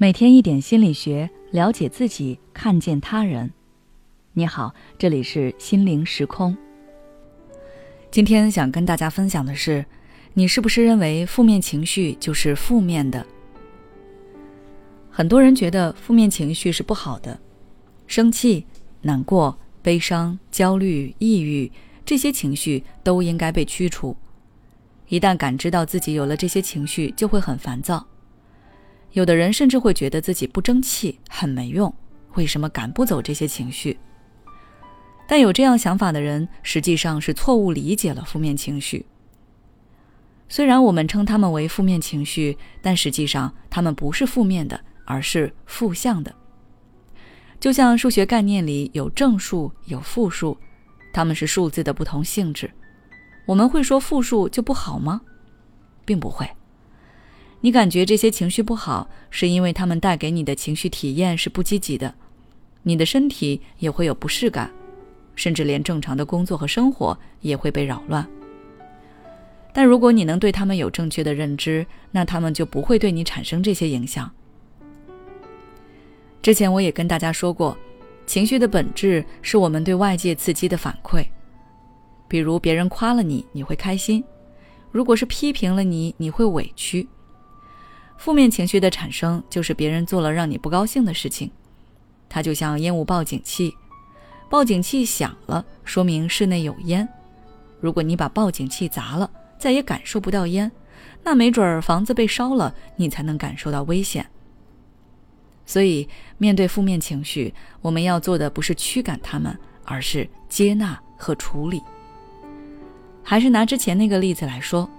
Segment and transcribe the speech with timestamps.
[0.00, 3.50] 每天一点心理学，了解自己，看见他人。
[4.32, 6.56] 你好，这里是心灵时空。
[8.08, 9.84] 今天想跟大家分享的是，
[10.34, 13.26] 你是不是认为负面情绪就是负面的？
[15.10, 17.40] 很多人觉得负面情绪是不好的，
[18.06, 18.66] 生气、
[19.02, 21.72] 难过、悲伤、焦虑、抑郁
[22.06, 24.16] 这些情绪都应该被驱除。
[25.08, 28.06] 一旦感知到自己有了这些情绪，就会很烦躁。
[29.12, 31.92] 有的人甚至会觉得自己不争气，很没用。
[32.34, 33.98] 为什么赶不走这些情绪？
[35.26, 39.04] 但有这样想法的人，实际上是错误理解了负面情绪。
[40.48, 46.34] 虽然我们称他们为负面情绪，但实际上他们不是负面的，而是负向的。
[47.60, 50.56] 就像数学概念里有正数有负数，
[51.12, 52.70] 它们是数字的不同性质。
[53.46, 55.20] 我们会说负数就不好吗？
[56.04, 56.48] 并不会。
[57.60, 62.14] 你感觉这些情绪不好，是因为他们带给你的情绪体验是不积极的，
[62.84, 64.70] 你的身体也会有不适感，
[65.34, 68.24] 甚至连正常的工作和生活也会被扰乱。
[69.72, 74.30] 但如果你能对他们有正确的认知，那他们就不会对你产生这些影响。
[76.40, 77.76] 之前我也跟大家说过，
[78.24, 81.26] 情绪的本质是我们对外界刺激的反馈，
[82.28, 84.22] 比如别人夸了你，你会开心；
[84.92, 87.06] 如果是批评了你，你会委屈。
[88.18, 91.50] 负面情绪的产生就是别人做了让你不高兴的事情，
[92.28, 93.72] 它就像烟雾报警器，
[94.50, 97.08] 报警器响了，说明室内有烟。
[97.80, 100.70] 如果你把报警器砸了，再也感受不到烟，
[101.22, 104.26] 那没准儿房子被烧了，你才能感受到危险。
[105.64, 111.80] 所以，面对负面情绪，我们要做的不是驱赶他们，而是接纳和处理。
[113.22, 114.90] 还是拿之前那个例子来说，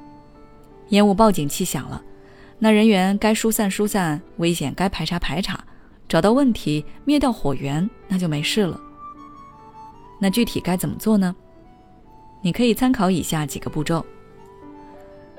[0.90, 2.02] 烟雾报警器响了。
[2.62, 5.64] 那人员该疏散疏散，危险该排查排查，
[6.10, 8.80] 找到问题灭掉火源，那就没事了。
[10.20, 11.34] 那具体该怎么做呢？
[12.42, 14.06] 你可以参考以下几个步骤。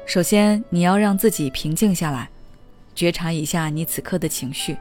[0.07, 2.29] 首先，你要让自己平静下来，
[2.95, 4.75] 觉察一下你此刻的情绪，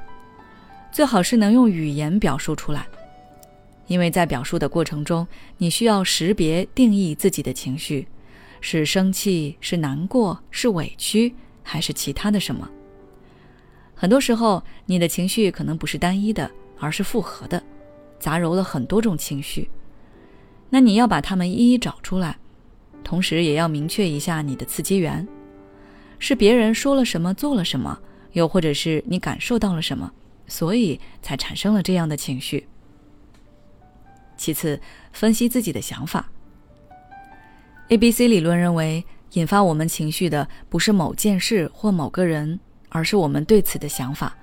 [0.94, 2.88] 最好是能用语言表述出来，
[3.88, 5.28] 因为在表述的过程中，
[5.58, 8.08] 你需要识别定义自己的情绪，
[8.62, 11.36] 是生气，是难过，是委屈。
[11.64, 12.70] 还是其他的什么？
[13.96, 16.50] 很多时候，你的情绪可能不是单一的，
[16.80, 17.62] 而是复合的，
[18.18, 19.69] 杂糅了很多种情绪。
[20.69, 22.38] 那你要把它们一一找出来，
[23.03, 25.28] 同时也要明确一下你的刺激源：
[26.18, 28.00] 是别人说了什么，做了什么，
[28.31, 30.09] 又或者是你感受到了什么，
[30.48, 32.68] 所以才产生了这样的情绪。
[34.38, 34.80] 其次，
[35.12, 36.31] 分析自己的想法。
[37.90, 39.03] A B C 理论认为。
[39.34, 42.59] 引发我们情绪的不是某件事或某个人，
[42.90, 44.35] 而是我们对此的想法。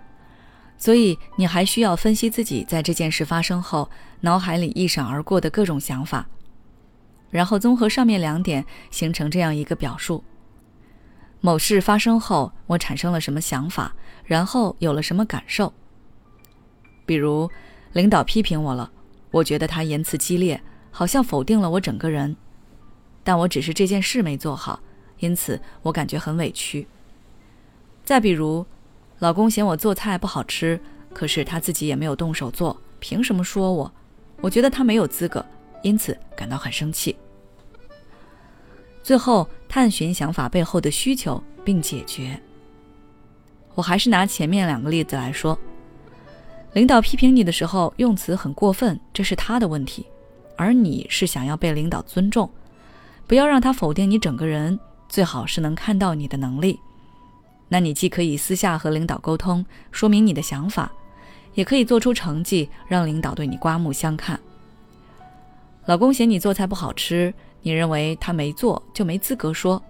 [0.79, 6.29] 所以，你还需要分析自己在这件事发生后脑海里一闪而过的各种想法，
[7.31, 10.23] 然后综合上面两点，形成这样一个表述：
[11.41, 13.95] 某事发生后，我产生了什么想法，
[14.25, 15.73] 然后有了什么感受。
[17.07, 17.51] 比如，
[17.93, 18.91] 领导批评我了，
[19.31, 22.37] 我觉得他言辞激烈，好像否定了我整个人。
[23.27, 24.79] 但我只是这件事没做好，
[25.19, 26.87] 因此我感觉很委屈。
[28.05, 28.65] 再比如，
[29.19, 30.81] 老公嫌我做菜不好吃，
[31.13, 33.93] 可是他自己也没有动手做，凭什么说我？
[34.41, 35.45] 我觉得他没有资格，
[35.83, 37.17] 因此感到很生气。
[39.03, 42.41] 最后，探寻想法背后的需求并解决。
[43.75, 45.59] 我还是拿前面两个例子来说，
[46.75, 50.07] 领导批评你的时候用词很过分，这是他的问题，
[50.57, 52.49] 而你是想要被领导尊重。
[53.27, 54.79] 不要让他否定你整个人，
[55.09, 56.79] 最好是能看到你的能力。
[57.69, 60.93] 那你既可以私下和领导沟通，说明你的想法，
[61.55, 64.39] 也可以做出成绩，让领导对你刮目相看。
[65.87, 69.83] 老公嫌你做菜不好吃，你认为他没做就没资格说。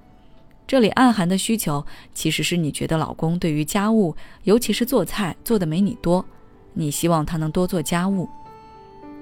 [0.67, 6.25] 这里暗含的需求，其实是你觉得老公对于家务，尤其是做菜做的没你多，
[6.73, 8.29] 你希望他能多做家务。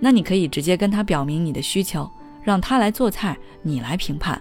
[0.01, 2.09] 那你可以直接跟他表明你的需求。
[2.45, 4.41] 让他来做菜，你来评判。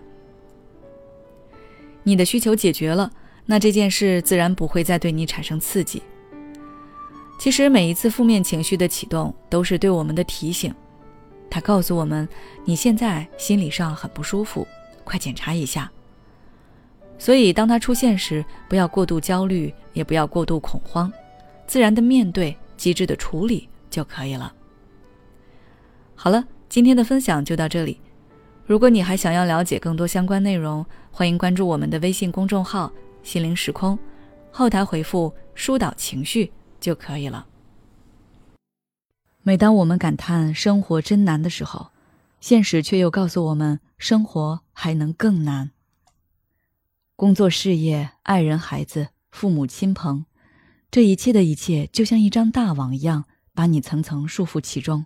[2.03, 3.09] 你的需求解决了，
[3.45, 6.03] 那这件事自然不会再对你产生刺激。
[7.39, 10.75] 其实每一次负面情绪的启动，都是对我们的提醒，
[11.49, 12.27] 它告诉我们
[12.65, 14.67] 你现在心理上很不舒服，
[15.05, 15.89] 快检查一下。
[17.17, 21.11] 所以当它出现时，不要过度焦虑，也不要过度恐慌，
[21.65, 24.53] 自然的面对，机智的处理就可以了。
[26.15, 26.43] 好了。
[26.73, 28.01] 今天的分享就到这里。
[28.65, 32.91] 如果你还想要了解更多相关内容，欢迎关注我们的微信公众号
[33.21, 33.95] “心灵时空”，
[34.49, 37.45] 后台回复“疏导情绪”就可以了。
[39.43, 41.91] 每当我们感叹生活真难的时候，
[42.41, 45.69] 现实却又告诉我们，生活还能更难。
[47.15, 50.25] 工作、事业、爱人、孩子、父母亲朋，
[50.89, 55.05] 这一切的一切，就像一张大网一样，把你层层束缚其中。